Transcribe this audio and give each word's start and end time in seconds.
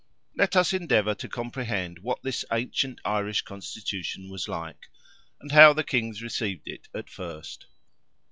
Let 0.35 0.55
us 0.55 0.73
endeavour 0.73 1.13
to 1.13 1.29
comprehend 1.29 1.99
what 1.99 2.23
this 2.23 2.43
ancient 2.51 2.99
Irish 3.05 3.43
Constitution 3.43 4.31
was 4.31 4.47
like, 4.47 4.89
and 5.39 5.51
how 5.51 5.73
the 5.73 5.83
Kings 5.83 6.23
received 6.23 6.67
it, 6.67 6.87
at 6.95 7.07
first. 7.07 7.67